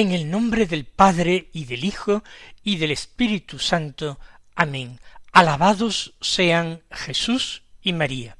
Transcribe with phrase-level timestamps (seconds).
[0.00, 2.24] En el nombre del Padre y del Hijo
[2.64, 4.18] y del Espíritu Santo.
[4.54, 4.98] Amén.
[5.30, 8.38] Alabados sean Jesús y María.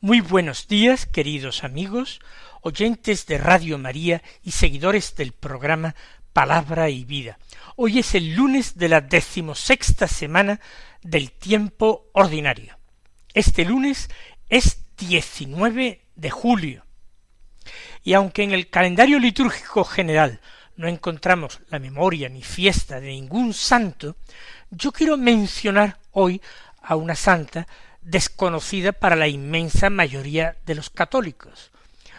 [0.00, 2.20] Muy buenos días, queridos amigos,
[2.60, 5.96] oyentes de Radio María y seguidores del programa
[6.32, 7.36] Palabra y Vida.
[7.74, 10.60] Hoy es el lunes de la decimosexta semana
[11.02, 12.78] del tiempo ordinario.
[13.34, 14.08] Este lunes
[14.48, 16.86] es 19 de julio.
[18.04, 20.40] Y aunque en el calendario litúrgico general
[20.76, 24.16] no encontramos la memoria ni fiesta de ningún santo,
[24.70, 26.40] yo quiero mencionar hoy
[26.82, 27.66] a una santa
[28.00, 31.70] desconocida para la inmensa mayoría de los católicos,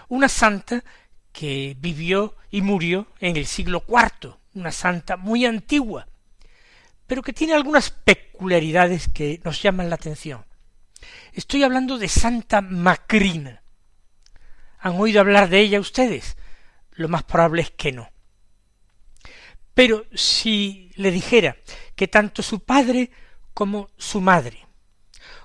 [0.07, 0.83] una santa
[1.31, 6.07] que vivió y murió en el siglo IV, una santa muy antigua,
[7.07, 10.45] pero que tiene algunas peculiaridades que nos llaman la atención.
[11.33, 13.61] Estoy hablando de Santa Macrina.
[14.79, 16.37] ¿Han oído hablar de ella ustedes?
[16.91, 18.12] Lo más probable es que no.
[19.73, 21.57] Pero si le dijera
[21.95, 23.11] que tanto su padre
[23.53, 24.67] como su madre,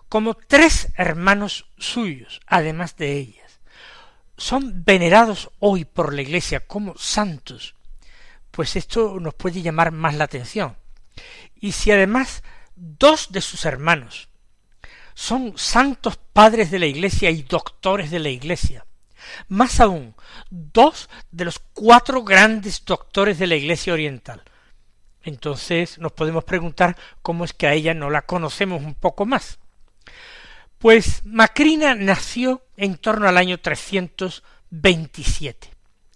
[0.08, 3.60] como tres hermanos suyos, además de ellas,
[4.36, 7.74] son venerados hoy por la Iglesia como santos,
[8.50, 10.76] pues esto nos puede llamar más la atención.
[11.60, 12.42] Y si además
[12.76, 14.28] dos de sus hermanos
[15.14, 18.86] son santos padres de la Iglesia y doctores de la Iglesia,
[19.48, 20.14] más aún,
[20.50, 24.42] dos de los cuatro grandes doctores de la Iglesia Oriental.
[25.22, 29.58] Entonces nos podemos preguntar cómo es que a ella no la conocemos un poco más.
[30.78, 35.70] Pues Macrina nació en torno al año 327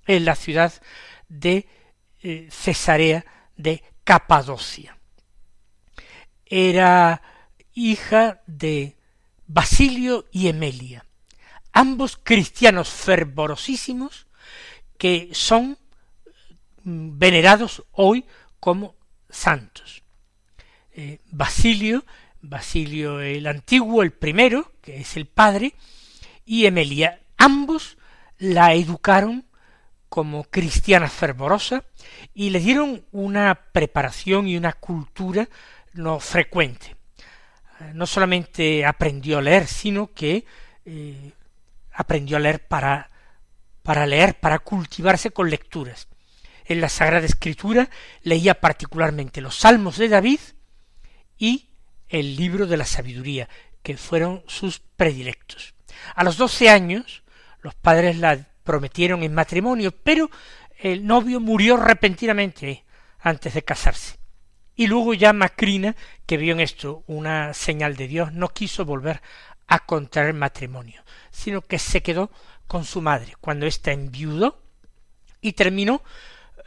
[0.06, 0.72] en la ciudad
[1.28, 1.66] de
[2.22, 3.24] eh, Cesarea
[3.56, 4.96] de Capadocia.
[6.46, 7.22] Era
[7.74, 8.96] hija de
[9.46, 11.04] Basilio y Emelia
[11.72, 14.26] ambos cristianos fervorosísimos
[14.98, 15.78] que son
[16.84, 18.24] mm, venerados hoy
[18.60, 18.94] como
[19.28, 20.02] santos.
[20.92, 22.04] Eh, Basilio,
[22.40, 25.74] Basilio el antiguo, el primero, que es el padre,
[26.44, 27.96] y Emelia, ambos
[28.38, 29.44] la educaron
[30.08, 31.84] como cristiana fervorosa
[32.34, 35.48] y le dieron una preparación y una cultura
[35.94, 36.96] no frecuente.
[37.80, 40.44] Eh, no solamente aprendió a leer, sino que
[40.84, 41.32] eh,
[41.92, 43.10] aprendió a leer para,
[43.82, 46.08] para leer, para cultivarse con lecturas.
[46.64, 47.90] En la Sagrada Escritura
[48.22, 50.40] leía particularmente los Salmos de David
[51.38, 51.70] y
[52.08, 53.48] el libro de la sabiduría,
[53.82, 55.74] que fueron sus predilectos.
[56.14, 57.22] A los doce años,
[57.62, 60.30] los padres la prometieron en matrimonio, pero
[60.78, 62.84] el novio murió repentinamente
[63.20, 64.18] antes de casarse.
[64.74, 69.20] Y luego ya Macrina, que vio en esto una señal de Dios, no quiso volver
[69.72, 72.30] a contraer matrimonio, sino que se quedó
[72.66, 74.60] con su madre cuando ésta enviudó
[75.40, 76.02] y terminó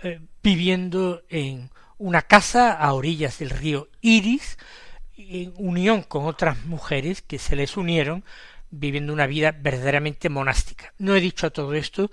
[0.01, 4.57] eh, viviendo en una casa a orillas del río Iris,
[5.17, 8.25] en unión con otras mujeres que se les unieron,
[8.71, 10.91] viviendo una vida verdaderamente monástica.
[10.97, 12.11] No he dicho todo esto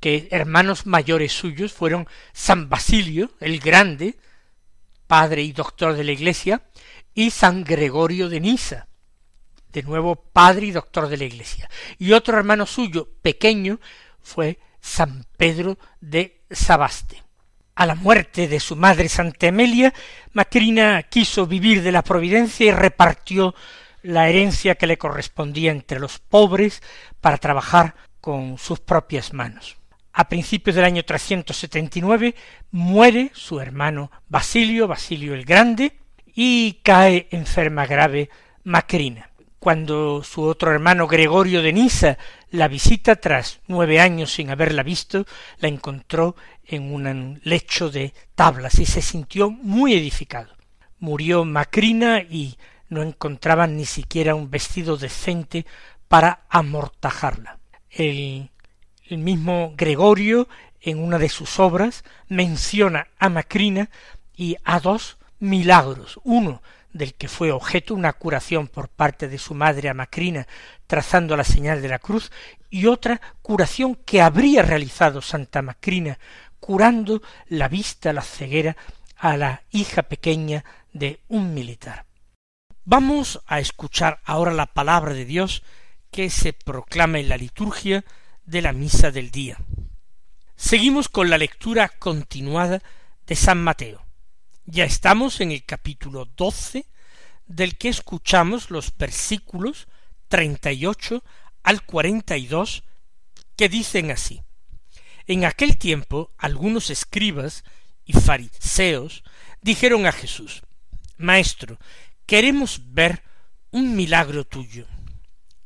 [0.00, 4.16] que hermanos mayores suyos fueron San Basilio, el Grande,
[5.06, 6.62] padre y doctor de la Iglesia,
[7.14, 8.88] y San Gregorio de Nisa,
[9.72, 11.68] de nuevo padre y doctor de la Iglesia.
[11.98, 13.80] Y otro hermano suyo, pequeño,
[14.22, 17.22] fue San Pedro de Sabaste.
[17.74, 19.94] A la muerte de su madre Santa Emelia,
[20.32, 23.54] Macrina quiso vivir de la providencia y repartió
[24.02, 26.82] la herencia que le correspondía entre los pobres
[27.20, 29.76] para trabajar con sus propias manos.
[30.12, 32.34] A principios del año 379
[32.72, 35.96] muere su hermano Basilio, Basilio el Grande,
[36.34, 38.28] y cae enferma grave
[38.64, 39.29] Macrina
[39.60, 42.18] cuando su otro hermano Gregorio de Nisa
[42.50, 45.26] la visita tras nueve años sin haberla visto,
[45.58, 46.34] la encontró
[46.64, 50.56] en un lecho de tablas y se sintió muy edificado.
[50.98, 52.56] Murió Macrina y
[52.88, 55.66] no encontraban ni siquiera un vestido decente
[56.08, 57.58] para amortajarla.
[57.90, 58.50] El,
[59.08, 60.48] el mismo Gregorio,
[60.80, 63.90] en una de sus obras, menciona a Macrina
[64.34, 69.54] y a dos milagros, uno del que fue objeto una curación por parte de su
[69.54, 70.46] madre a Macrina,
[70.86, 72.30] trazando la señal de la cruz,
[72.68, 76.18] y otra curación que habría realizado Santa Macrina,
[76.58, 78.76] curando la vista, la ceguera
[79.16, 82.06] a la hija pequeña de un militar.
[82.84, 85.62] Vamos a escuchar ahora la palabra de Dios
[86.10, 88.04] que se proclama en la liturgia
[88.44, 89.58] de la misa del día.
[90.56, 92.82] Seguimos con la lectura continuada
[93.26, 94.09] de San Mateo.
[94.72, 96.86] Ya estamos en el capítulo doce,
[97.48, 99.88] del que escuchamos los versículos
[100.28, 101.24] treinta y ocho
[101.64, 102.84] al cuarenta y dos,
[103.56, 104.44] que dicen así.
[105.26, 107.64] En aquel tiempo algunos escribas
[108.04, 109.24] y fariseos
[109.60, 110.62] dijeron a Jesús,
[111.16, 111.80] Maestro,
[112.24, 113.24] queremos ver
[113.72, 114.86] un milagro tuyo.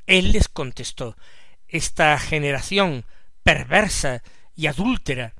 [0.06, 1.14] Él les contestó,
[1.68, 3.04] Esta generación
[3.42, 4.22] perversa
[4.56, 5.34] y adúltera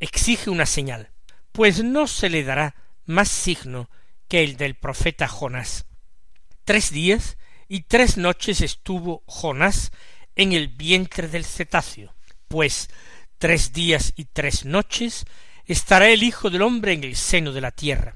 [0.00, 1.12] exige una señal,
[1.52, 2.74] pues no se le dará
[3.06, 3.88] más signo
[4.28, 5.86] que el del profeta Jonás.
[6.64, 7.38] Tres días
[7.68, 9.92] y tres noches estuvo Jonás
[10.34, 12.14] en el vientre del cetáceo,
[12.48, 12.90] pues
[13.38, 15.24] tres días y tres noches
[15.64, 18.14] estará el Hijo del hombre en el seno de la tierra.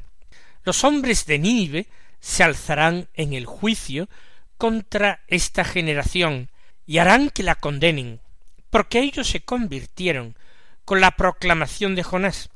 [0.65, 1.87] Los hombres de Nínive
[2.21, 4.09] se alzarán en el juicio
[4.57, 6.51] contra esta generación
[6.87, 8.21] y harán que la condenen,
[8.69, 10.37] porque ellos se convirtieron
[10.85, 12.51] con la proclamación de Jonás.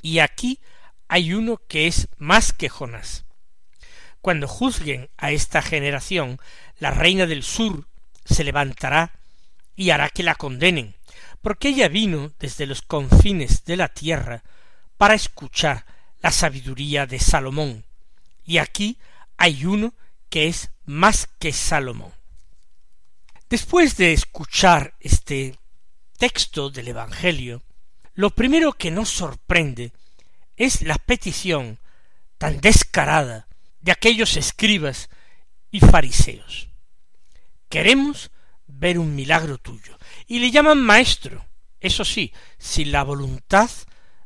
[0.00, 0.60] Y aquí
[1.08, 3.24] hay uno que es más que Jonás.
[4.20, 6.38] Cuando juzguen a esta generación,
[6.78, 7.88] la reina del sur
[8.24, 9.12] se levantará
[9.74, 10.94] y hará que la condenen,
[11.40, 14.42] porque ella vino desde los confines de la tierra
[14.96, 15.86] para escuchar
[16.20, 17.84] la sabiduría de Salomón.
[18.44, 18.98] Y aquí
[19.36, 19.94] hay uno
[20.28, 22.12] que es más que Salomón.
[23.48, 25.58] Después de escuchar este
[26.18, 27.62] texto del Evangelio,
[28.14, 29.92] lo primero que nos sorprende
[30.58, 31.78] es la petición
[32.36, 33.48] tan descarada
[33.80, 35.08] de aquellos escribas
[35.70, 36.68] y fariseos.
[37.68, 38.30] Queremos
[38.66, 39.98] ver un milagro tuyo.
[40.26, 41.44] Y le llaman maestro,
[41.80, 43.70] eso sí, sin la voluntad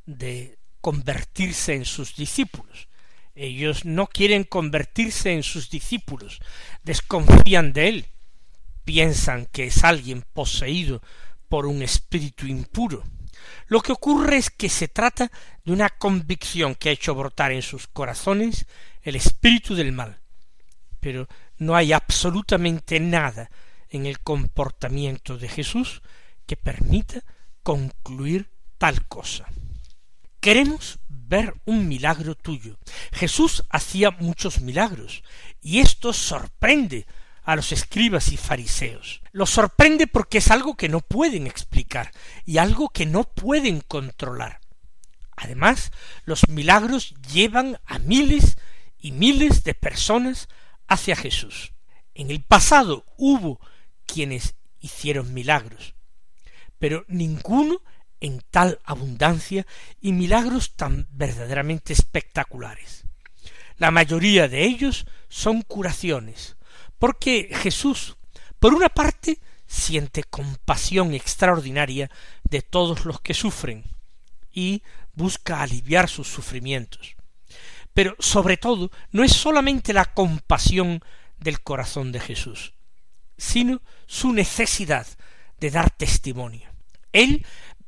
[0.07, 2.89] de convertirse en sus discípulos.
[3.35, 6.41] Ellos no quieren convertirse en sus discípulos,
[6.83, 8.07] desconfían de él,
[8.85, 11.03] piensan que es alguien poseído
[11.49, 13.05] por un espíritu impuro.
[13.67, 15.31] Lo que ocurre es que se trata
[15.65, 18.67] de una convicción que ha hecho brotar en sus corazones
[19.03, 20.21] el espíritu del mal.
[21.01, 21.29] Pero
[21.59, 23.51] no hay absolutamente nada
[23.89, 26.03] en el comportamiento de Jesús
[26.47, 27.23] que permita
[27.63, 29.47] concluir tal cosa.
[30.41, 32.79] Queremos ver un milagro tuyo.
[33.13, 35.23] Jesús hacía muchos milagros,
[35.61, 37.07] y esto sorprende
[37.45, 39.23] a los escribas y fariseos.
[39.33, 42.13] Los sorprende porque es algo que no pueden explicar
[42.45, 44.61] y algo que no pueden controlar.
[45.37, 45.91] Además,
[46.25, 48.59] los milagros llevan a miles
[48.99, 50.49] y miles de personas
[50.87, 51.73] hacia Jesús.
[52.15, 53.61] En el pasado hubo
[54.07, 55.95] quienes hicieron milagros,
[56.79, 57.81] pero ninguno
[58.21, 59.67] en tal abundancia
[60.01, 63.05] y milagros tan verdaderamente espectaculares.
[63.79, 66.57] La mayoría de ellos son curaciones,
[67.03, 68.17] porque Jesús,
[68.61, 72.09] por una parte, siente compasión extraordinaria
[72.49, 73.83] de todos los que sufren
[74.53, 77.17] y busca aliviar sus sufrimientos.
[77.93, 81.03] Pero sobre todo no es solamente la compasión
[81.41, 82.73] del corazón de Jesús,
[83.37, 85.09] sino su necesidad
[85.59, 86.71] de dar testimonio.
[87.11, 87.45] Él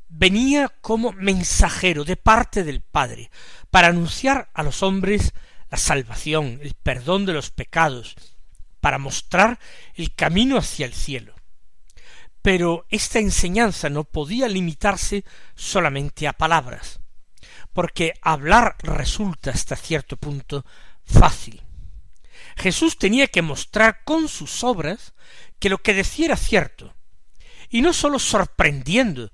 [0.09, 3.30] venía como mensajero de parte del Padre
[3.71, 5.35] para anunciar a los hombres
[5.71, 8.16] la salvación, el perdón de los pecados,
[8.84, 9.58] para mostrar
[9.94, 11.34] el camino hacia el cielo.
[12.42, 15.24] Pero esta enseñanza no podía limitarse
[15.54, 17.00] solamente a palabras,
[17.72, 20.66] porque hablar resulta hasta cierto punto
[21.02, 21.62] fácil.
[22.58, 25.14] Jesús tenía que mostrar con sus obras
[25.58, 26.94] que lo que decía era cierto,
[27.70, 29.32] y no sólo sorprendiendo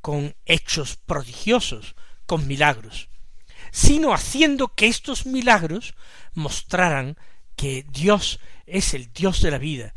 [0.00, 3.08] con hechos prodigiosos, con milagros,
[3.72, 5.94] sino haciendo que estos milagros
[6.34, 7.16] mostraran
[7.56, 9.92] que Dios es el Dios de la vida,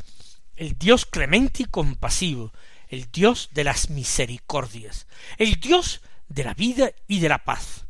[0.56, 2.52] el Dios clemente y compasivo,
[2.88, 5.06] el Dios de las misericordias,
[5.38, 7.86] el Dios de la vida y de la paz.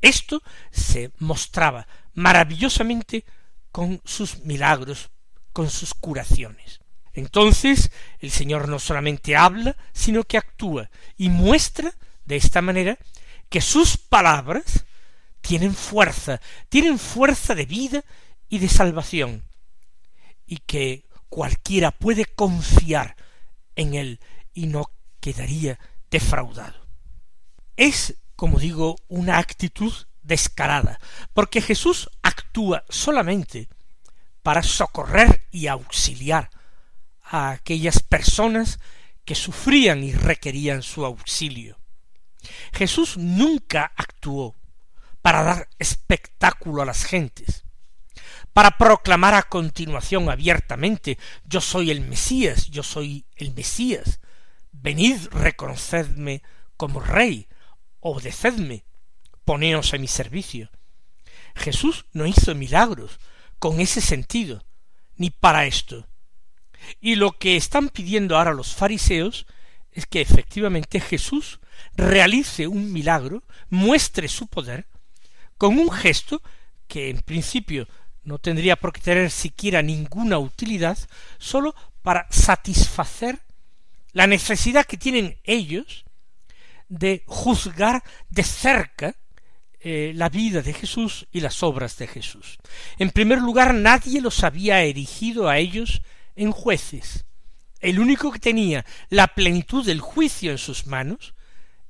[0.00, 3.24] Esto se mostraba maravillosamente
[3.70, 5.10] con sus milagros,
[5.52, 6.80] con sus curaciones.
[7.12, 7.90] Entonces
[8.20, 12.98] el Señor no solamente habla, sino que actúa y muestra de esta manera
[13.48, 14.86] que sus palabras
[15.40, 18.04] tienen fuerza, tienen fuerza de vida
[18.50, 19.44] y de salvación,
[20.44, 23.16] y que cualquiera puede confiar
[23.76, 24.20] en él
[24.52, 24.90] y no
[25.20, 25.78] quedaría
[26.10, 26.86] defraudado.
[27.76, 31.00] Es, como digo, una actitud descarada,
[31.32, 33.68] porque Jesús actúa solamente
[34.42, 36.50] para socorrer y auxiliar
[37.22, 38.80] a aquellas personas
[39.24, 41.78] que sufrían y requerían su auxilio.
[42.72, 44.56] Jesús nunca actuó
[45.22, 47.64] para dar espectáculo a las gentes,
[48.52, 54.20] para proclamar a continuación abiertamente yo soy el Mesías, yo soy el Mesías,
[54.72, 56.42] venid reconocedme
[56.76, 57.48] como rey,
[58.00, 58.84] obedecedme,
[59.44, 60.70] poneos a mi servicio.
[61.54, 63.18] Jesús no hizo milagros
[63.58, 64.64] con ese sentido,
[65.16, 66.06] ni para esto.
[67.00, 69.46] Y lo que están pidiendo ahora los fariseos
[69.92, 71.60] es que efectivamente Jesús
[71.94, 74.86] realice un milagro, muestre su poder,
[75.58, 76.42] con un gesto
[76.86, 77.86] que en principio
[78.24, 80.98] no tendría por qué tener siquiera ninguna utilidad,
[81.38, 83.40] sólo para satisfacer
[84.12, 86.04] la necesidad que tienen ellos
[86.88, 89.14] de juzgar de cerca
[89.82, 92.58] eh, la vida de Jesús y las obras de Jesús.
[92.98, 96.02] En primer lugar, nadie los había erigido a ellos
[96.36, 97.24] en jueces.
[97.80, 101.34] El único que tenía la plenitud del juicio en sus manos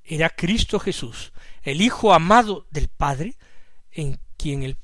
[0.04, 1.32] era Cristo Jesús,
[1.62, 3.34] el Hijo amado del Padre,
[3.90, 4.76] en quien el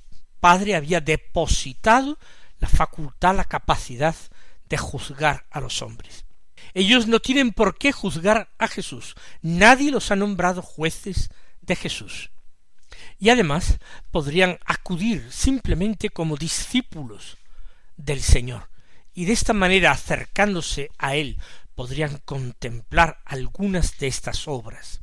[0.46, 2.20] Padre había depositado
[2.60, 4.14] la facultad, la capacidad
[4.68, 6.24] de juzgar a los hombres.
[6.72, 9.16] Ellos no tienen por qué juzgar a Jesús.
[9.42, 11.30] Nadie los ha nombrado jueces
[11.62, 12.30] de Jesús
[13.18, 13.80] y además
[14.12, 17.38] podrían acudir simplemente como discípulos
[17.96, 18.68] del Señor,
[19.14, 21.40] y de esta manera acercándose a Él
[21.74, 25.00] podrían contemplar algunas de estas obras.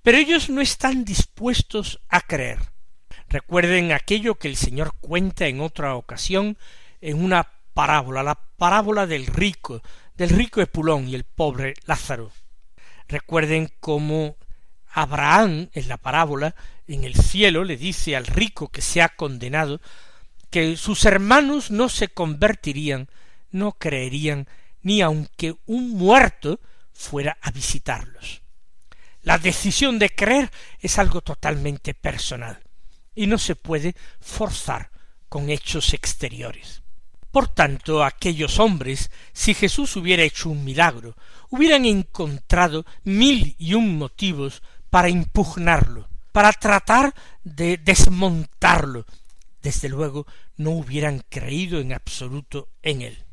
[0.00, 2.71] Pero ellos no están dispuestos a creer.
[3.32, 6.58] Recuerden aquello que el Señor cuenta en otra ocasión
[7.00, 9.80] en una parábola, la parábola del rico,
[10.18, 12.30] del rico Epulón y el pobre Lázaro.
[13.08, 14.36] Recuerden cómo
[14.86, 16.54] Abraham en la parábola
[16.86, 19.80] en el cielo le dice al rico que se ha condenado
[20.50, 23.08] que sus hermanos no se convertirían,
[23.50, 24.46] no creerían,
[24.82, 26.60] ni aunque un muerto
[26.92, 28.42] fuera a visitarlos.
[29.22, 32.62] La decisión de creer es algo totalmente personal
[33.14, 34.90] y no se puede forzar
[35.28, 36.82] con hechos exteriores.
[37.30, 41.16] Por tanto, aquellos hombres, si Jesús hubiera hecho un milagro,
[41.48, 49.06] hubieran encontrado mil y un motivos para impugnarlo, para tratar de desmontarlo.
[49.62, 50.26] Desde luego
[50.58, 53.24] no hubieran creído en absoluto en él.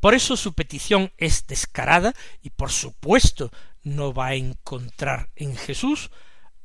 [0.00, 3.52] Por eso su petición es descarada y por supuesto
[3.84, 6.10] no va a encontrar en Jesús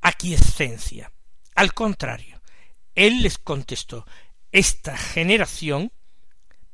[0.02, 1.12] aquiescencia.
[1.54, 2.41] Al contrario,
[2.96, 4.06] él les contestó
[4.52, 5.92] esta generación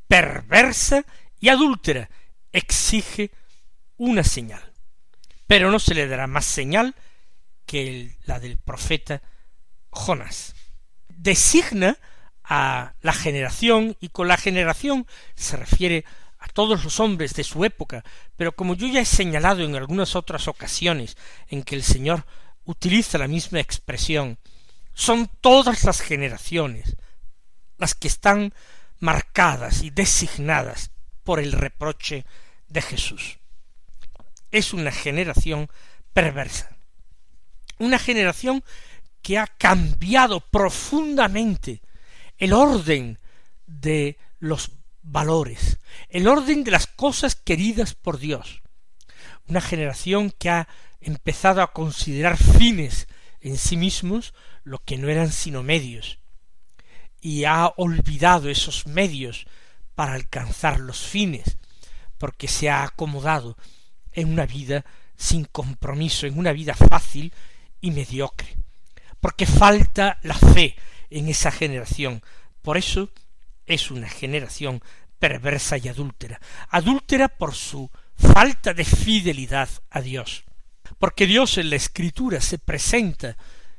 [0.07, 1.05] perversa
[1.39, 2.09] y adúltera
[2.51, 3.31] exige
[3.97, 4.73] una señal.
[5.45, 6.95] Pero no se le dará más señal
[7.65, 9.21] que la del profeta
[9.89, 10.55] Jonás.
[11.09, 11.97] Designa
[12.43, 15.05] a la generación, y con la generación
[15.35, 16.05] se refiere
[16.39, 18.03] a todos los hombres de su época,
[18.35, 21.17] pero como yo ya he señalado en algunas otras ocasiones
[21.49, 22.25] en que el Señor
[22.63, 24.37] utiliza la misma expresión,
[24.97, 26.97] son todas las generaciones
[27.77, 28.53] las que están
[28.99, 30.89] marcadas y designadas
[31.23, 32.25] por el reproche
[32.67, 33.37] de Jesús.
[34.51, 35.69] Es una generación
[36.13, 36.77] perversa
[37.79, 38.63] una generación
[39.21, 41.81] que ha cambiado profundamente
[42.37, 43.19] el orden
[43.65, 48.61] de los valores, el orden de las cosas queridas por Dios.
[49.47, 50.67] Una generación que ha
[51.01, 53.07] empezado a considerar fines
[53.41, 56.19] en sí mismos lo que no eran sino medios,
[57.21, 59.45] y ha olvidado esos medios
[59.95, 61.57] para alcanzar los fines,
[62.17, 63.57] porque se ha acomodado
[64.11, 67.33] en una vida sin compromiso, en una vida fácil
[67.81, 68.55] y mediocre,
[69.19, 70.75] porque falta la fe
[71.09, 72.21] en esa generación.
[72.61, 73.09] Por eso
[73.65, 74.81] es una generación
[75.19, 76.39] perversa y adúltera,
[76.69, 80.45] adúltera por su falta de fidelidad a Dios,
[80.99, 83.37] porque Dios en la Escritura se presenta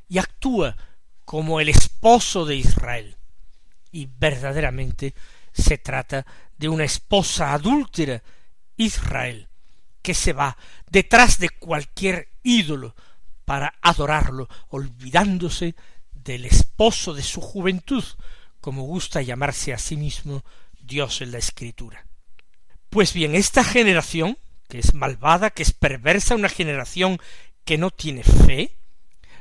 [0.08, 0.76] y actúa
[1.24, 3.16] como el esposo de Israel,
[3.92, 5.14] y verdaderamente
[5.52, 6.24] se trata
[6.56, 8.22] de una esposa adúltera,
[8.76, 9.48] Israel,
[10.02, 10.56] que se va
[10.90, 12.94] detrás de cualquier ídolo,
[13.44, 15.74] para adorarlo, olvidándose
[16.12, 18.04] del esposo de su juventud,
[18.60, 20.44] como gusta llamarse a sí mismo
[20.78, 22.06] Dios en la Escritura.
[22.90, 24.36] Pues bien, esta generación,
[24.68, 27.18] que es malvada, que es perversa, una generación
[27.64, 28.76] que no tiene fe,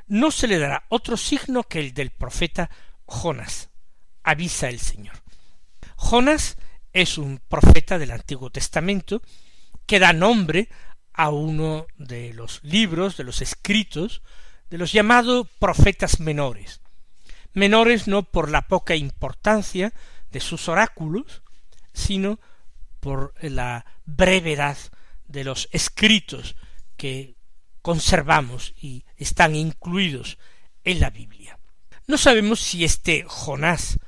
[0.08, 2.70] no se le dará otro signo que el del profeta
[3.06, 3.70] Jonas,
[4.24, 5.16] avisa el Señor.
[5.98, 6.58] Jonas
[6.94, 9.22] es un profeta del Antiguo Testamento
[9.86, 10.70] que da nombre
[11.14, 14.22] a uno de los libros, de los escritos,
[14.70, 16.82] de los llamados profetas menores.
[17.54, 19.94] Menores no por la poca importancia
[20.32, 21.42] de sus oráculos,
[21.94, 22.40] sino
[23.00, 24.78] por la brevedad
[25.28, 26.56] de los escritos
[26.96, 27.36] que
[27.82, 30.38] conservamos y están incluidos
[30.84, 31.60] en la Biblia.
[32.08, 34.00] No sabemos si este Jonás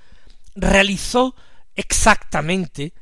[0.56, 1.36] realizó
[1.76, 2.94] exactamente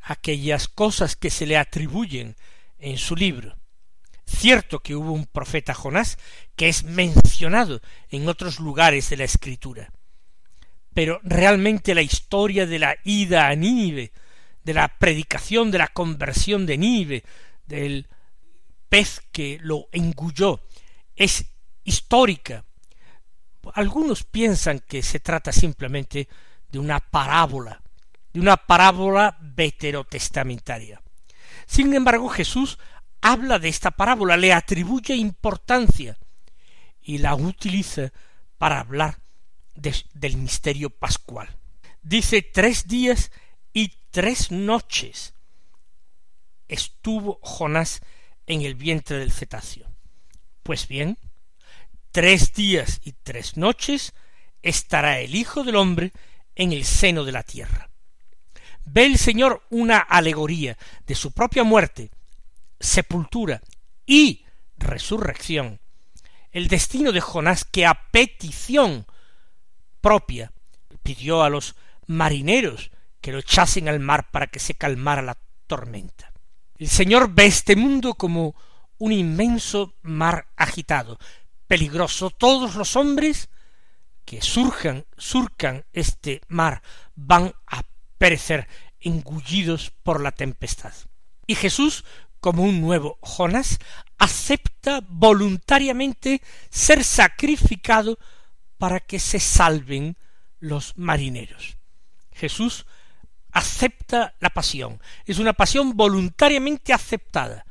[0.00, 2.36] aquellas cosas que se le atribuyen
[2.78, 3.56] en su libro.
[4.26, 6.18] Cierto que hubo un profeta Jonás
[6.56, 7.80] que es mencionado
[8.10, 9.92] en otros lugares de la escritura.
[10.94, 14.12] Pero realmente la historia de la ida a Nínive,
[14.64, 17.24] de la predicación de la conversión de Nínive,
[17.66, 18.08] del
[18.88, 20.60] pez que lo engulló,
[21.14, 21.44] es
[21.84, 22.64] histórica.
[23.74, 26.28] Algunos piensan que se trata simplemente
[26.70, 27.82] de una parábola,
[28.32, 31.02] de una parábola veterotestamentaria.
[31.66, 32.78] Sin embargo, Jesús
[33.20, 36.16] habla de esta parábola, le atribuye importancia
[37.02, 38.12] y la utiliza
[38.58, 39.18] para hablar
[39.74, 41.48] del misterio pascual.
[42.02, 43.30] Dice tres días
[43.72, 45.34] y tres noches
[46.68, 48.00] estuvo Jonás
[48.46, 49.90] en el vientre del cetáceo.
[50.62, 51.18] Pues bien,
[52.12, 54.14] tres días y tres noches
[54.62, 56.12] estará el Hijo del hombre
[56.54, 57.90] en el seno de la tierra.
[58.84, 62.10] Ve el Señor una alegoría de su propia muerte,
[62.78, 63.60] sepultura
[64.06, 64.44] y
[64.78, 65.80] resurrección,
[66.52, 69.06] el destino de Jonás que a petición
[70.00, 70.52] propia
[71.02, 71.74] pidió a los
[72.06, 76.32] marineros que lo echasen al mar para que se calmara la tormenta.
[76.78, 78.54] El Señor ve este mundo como
[78.98, 81.18] un inmenso mar agitado,
[81.66, 82.30] peligroso.
[82.30, 83.48] Todos los hombres
[84.24, 86.82] que surjan, surcan este mar
[87.14, 87.82] van a
[88.18, 88.68] perecer
[89.00, 90.92] engullidos por la tempestad.
[91.46, 92.04] Y Jesús,
[92.40, 93.78] como un nuevo Jonás,
[94.18, 98.18] acepta voluntariamente ser sacrificado
[98.78, 100.16] para que se salven
[100.58, 101.78] los marineros.
[102.32, 102.86] Jesús
[103.56, 105.00] acepta la pasión.
[105.24, 107.64] Es una pasión voluntariamente aceptada.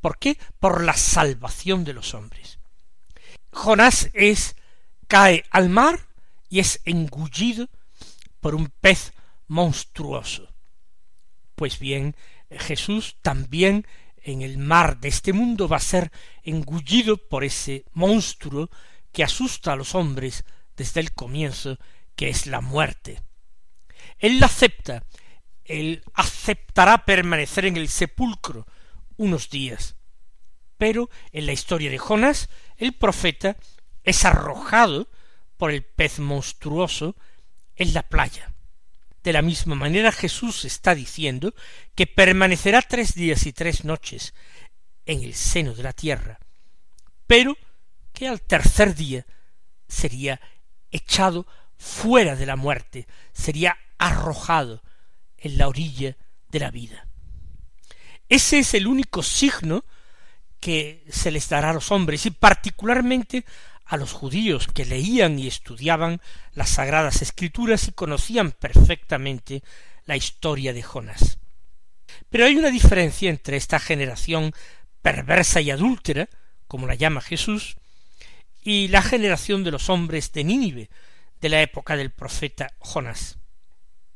[0.00, 0.36] ¿Por qué?
[0.58, 2.58] Por la salvación de los hombres.
[3.52, 4.56] Jonás es
[5.06, 6.08] cae al mar
[6.48, 7.68] y es engullido
[8.40, 9.12] por un pez
[9.46, 10.52] monstruoso.
[11.54, 12.16] Pues bien,
[12.50, 13.86] Jesús también
[14.20, 16.10] en el mar de este mundo va a ser
[16.42, 18.68] engullido por ese monstruo
[19.12, 20.44] que asusta a los hombres
[20.76, 21.78] desde el comienzo,
[22.16, 23.22] que es la muerte.
[24.24, 25.04] Él la acepta,
[25.66, 28.66] él aceptará permanecer en el sepulcro
[29.18, 29.96] unos días.
[30.78, 33.58] Pero en la historia de Jonás, el profeta
[34.02, 35.10] es arrojado
[35.58, 37.16] por el pez monstruoso
[37.76, 38.54] en la playa.
[39.22, 41.54] De la misma manera Jesús está diciendo
[41.94, 44.32] que permanecerá tres días y tres noches
[45.04, 46.38] en el seno de la tierra,
[47.26, 47.58] pero
[48.14, 49.26] que al tercer día
[49.86, 50.40] sería
[50.90, 54.82] echado fuera de la muerte, sería arrojado
[55.38, 56.16] en la orilla
[56.48, 57.06] de la vida.
[58.28, 59.84] Ese es el único signo
[60.60, 63.44] que se les dará a los hombres y particularmente
[63.84, 66.20] a los judíos que leían y estudiaban
[66.54, 69.62] las sagradas escrituras y conocían perfectamente
[70.06, 71.38] la historia de Jonás.
[72.30, 74.52] Pero hay una diferencia entre esta generación
[75.02, 76.28] perversa y adúltera,
[76.66, 77.76] como la llama Jesús,
[78.62, 80.88] y la generación de los hombres de Nínive
[81.42, 83.36] de la época del profeta Jonás.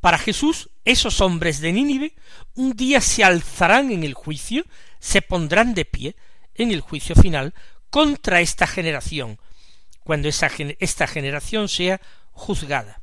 [0.01, 2.15] Para Jesús, esos hombres de Nínive
[2.55, 4.65] un día se alzarán en el juicio,
[5.01, 6.17] se pondrán de pie
[6.55, 7.55] en el juicio final
[7.91, 9.41] contra esta generación,
[10.05, 12.01] cuando esta generación sea
[12.33, 13.03] juzgada,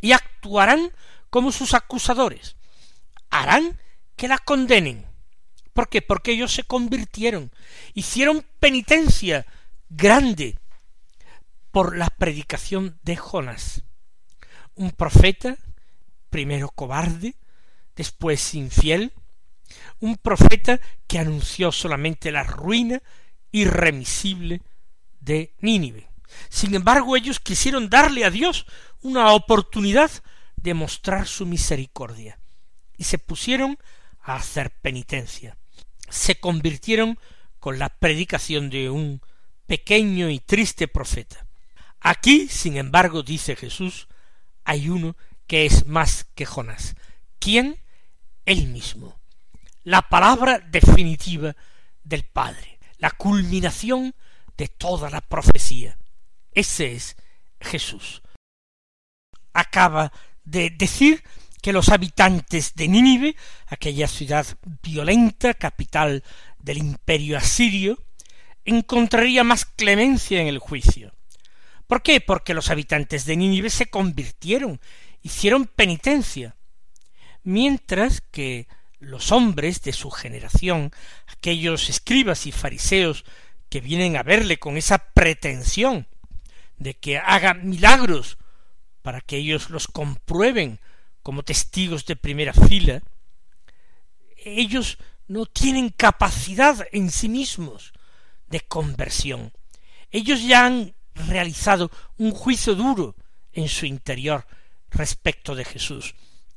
[0.00, 0.92] y actuarán
[1.30, 2.56] como sus acusadores,
[3.30, 3.78] harán
[4.14, 5.06] que la condenen.
[5.72, 6.00] ¿Por qué?
[6.00, 7.52] Porque ellos se convirtieron,
[7.92, 9.46] hicieron penitencia
[9.88, 10.58] grande
[11.70, 13.82] por la predicación de Jonás,
[14.74, 15.58] un profeta,
[16.36, 17.34] primero cobarde,
[17.96, 19.14] después infiel,
[20.00, 23.02] un profeta que anunció solamente la ruina
[23.52, 24.60] irremisible
[25.18, 26.10] de Nínive.
[26.50, 28.66] Sin embargo, ellos quisieron darle a Dios
[29.00, 30.10] una oportunidad
[30.56, 32.38] de mostrar su misericordia
[32.98, 33.78] y se pusieron
[34.20, 35.56] a hacer penitencia.
[36.10, 37.18] Se convirtieron
[37.60, 39.22] con la predicación de un
[39.66, 41.46] pequeño y triste profeta.
[41.98, 44.06] Aquí, sin embargo, dice Jesús,
[44.64, 46.94] hay uno que es más que Jonás.
[47.38, 47.78] ¿Quién?
[48.44, 49.20] Él mismo.
[49.82, 51.54] La palabra definitiva
[52.02, 54.14] del Padre, la culminación
[54.56, 55.98] de toda la profecía.
[56.52, 57.16] Ese es
[57.60, 58.22] Jesús.
[59.52, 60.12] Acaba
[60.44, 61.22] de decir
[61.62, 64.46] que los habitantes de Nínive, aquella ciudad
[64.82, 66.22] violenta, capital
[66.58, 67.98] del imperio asirio,
[68.64, 71.12] encontraría más clemencia en el juicio.
[71.86, 72.20] ¿Por qué?
[72.20, 74.80] Porque los habitantes de Nínive se convirtieron,
[75.26, 76.54] hicieron penitencia,
[77.42, 78.68] mientras que
[79.00, 80.92] los hombres de su generación,
[81.26, 83.24] aquellos escribas y fariseos
[83.68, 86.06] que vienen a verle con esa pretensión
[86.78, 88.38] de que haga milagros
[89.02, 90.78] para que ellos los comprueben
[91.24, 93.02] como testigos de primera fila,
[94.36, 97.92] ellos no tienen capacidad en sí mismos
[98.46, 99.52] de conversión.
[100.12, 103.16] Ellos ya han realizado un juicio duro
[103.52, 104.46] en su interior
[104.96, 106.14] respecto de Jesús.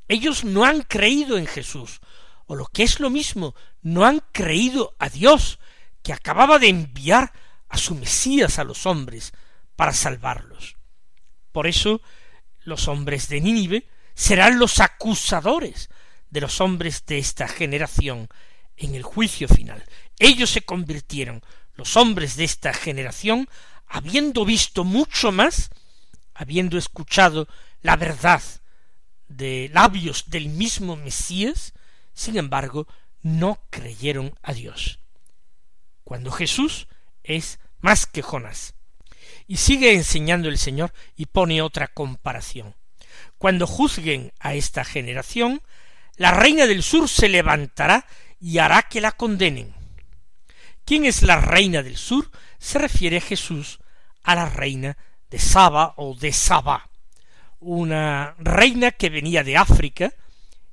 [0.08, 2.00] Ellos no han creído en Jesús,
[2.46, 5.58] o lo que es lo mismo, no han creído a Dios,
[6.02, 7.32] que acababa de enviar
[7.68, 9.32] a su Mesías a los hombres
[9.76, 10.76] para salvarlos.
[11.52, 12.00] Por eso
[12.62, 15.88] los hombres de Nínive serán los acusadores
[16.28, 18.28] de los hombres de esta generación
[18.76, 19.84] en el juicio final.
[20.18, 21.42] Ellos se convirtieron,
[21.74, 23.48] los hombres de esta generación,
[23.86, 25.70] habiendo visto mucho más,
[26.40, 27.46] habiendo escuchado
[27.82, 28.42] la verdad
[29.28, 31.74] de labios del mismo Mesías,
[32.14, 32.88] sin embargo,
[33.20, 35.00] no creyeron a Dios.
[36.02, 36.88] Cuando Jesús
[37.24, 38.72] es más que Jonás.
[39.46, 42.74] Y sigue enseñando el Señor y pone otra comparación.
[43.36, 45.60] Cuando juzguen a esta generación,
[46.16, 48.06] la reina del sur se levantará
[48.40, 49.74] y hará que la condenen.
[50.86, 52.30] ¿Quién es la reina del sur?
[52.58, 53.78] Se refiere Jesús
[54.22, 54.96] a la reina
[55.30, 56.90] de Saba o de Saba,
[57.60, 60.12] una reina que venía de África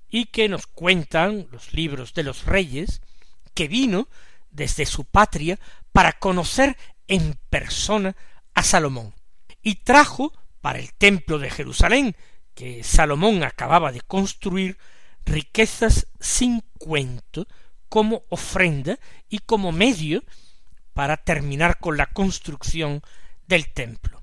[0.09, 3.01] y que nos cuentan los libros de los reyes
[3.53, 4.07] que vino
[4.49, 5.59] desde su patria
[5.91, 8.15] para conocer en persona
[8.53, 9.13] a Salomón
[9.61, 12.15] y trajo para el templo de Jerusalén
[12.53, 14.77] que Salomón acababa de construir
[15.25, 17.47] riquezas sin cuento
[17.89, 18.97] como ofrenda
[19.29, 20.23] y como medio
[20.93, 23.01] para terminar con la construcción
[23.45, 24.16] del templo.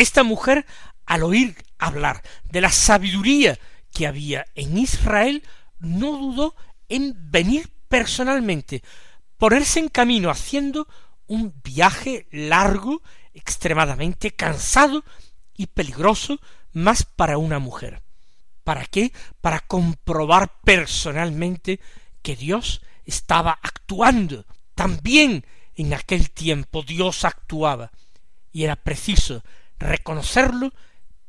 [0.00, 0.64] Esta mujer,
[1.04, 3.58] al oír hablar de la sabiduría
[3.92, 5.42] que había en Israel,
[5.78, 6.56] no dudó
[6.88, 8.82] en venir personalmente,
[9.36, 10.88] ponerse en camino haciendo
[11.26, 13.02] un viaje largo,
[13.34, 15.04] extremadamente cansado
[15.54, 16.40] y peligroso
[16.72, 18.00] más para una mujer.
[18.64, 19.12] ¿Para qué?
[19.42, 21.78] Para comprobar personalmente
[22.22, 24.46] que Dios estaba actuando.
[24.74, 27.92] También en aquel tiempo Dios actuaba
[28.50, 29.42] y era preciso
[29.80, 30.72] reconocerlo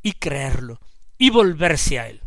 [0.03, 0.79] y creerlo
[1.17, 2.21] y volverse a él.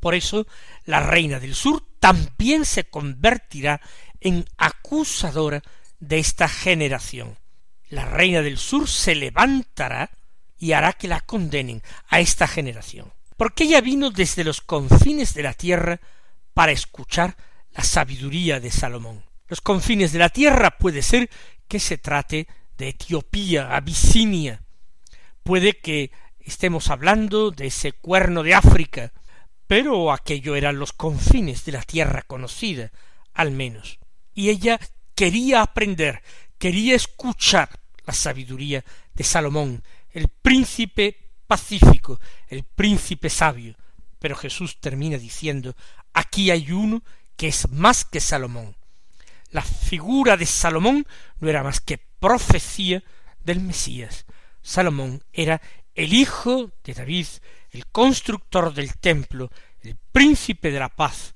[0.00, 0.46] Por eso
[0.84, 3.80] la reina del sur también se convertirá
[4.20, 5.62] en acusadora
[6.00, 7.38] de esta generación.
[7.88, 10.10] La reina del sur se levantará
[10.58, 15.42] y hará que la condenen a esta generación, porque ella vino desde los confines de
[15.42, 16.00] la tierra
[16.54, 17.36] para escuchar
[17.72, 19.24] la sabiduría de Salomón.
[19.48, 21.30] Los confines de la tierra puede ser
[21.68, 24.62] que se trate de Etiopía, Abisinia,
[25.46, 29.12] puede que estemos hablando de ese cuerno de África,
[29.68, 32.90] pero aquello eran los confines de la tierra conocida,
[33.32, 34.00] al menos.
[34.34, 34.78] Y ella
[35.14, 36.20] quería aprender,
[36.58, 37.70] quería escuchar
[38.04, 43.76] la sabiduría de Salomón, el príncipe pacífico, el príncipe sabio.
[44.18, 45.76] Pero Jesús termina diciendo,
[46.12, 47.04] aquí hay uno
[47.36, 48.74] que es más que Salomón.
[49.50, 51.06] La figura de Salomón
[51.38, 53.04] no era más que profecía
[53.44, 54.26] del Mesías.
[54.66, 55.62] Salomón era
[55.94, 57.28] el hijo de David,
[57.70, 59.48] el constructor del templo,
[59.80, 61.32] el príncipe de la paz,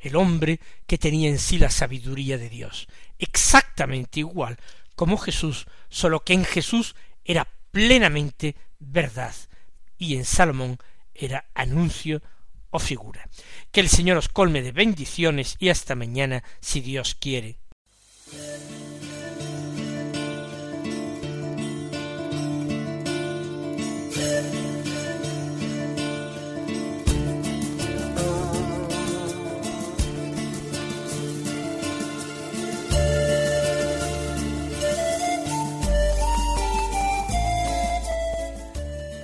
[0.00, 4.58] el hombre que tenía en sí la sabiduría de Dios, exactamente igual
[4.96, 9.34] como Jesús, solo que en Jesús era plenamente verdad
[9.96, 10.76] y en Salomón
[11.14, 12.22] era anuncio
[12.70, 13.28] o figura.
[13.70, 17.56] Que el Señor os colme de bendiciones y hasta mañana si Dios quiere.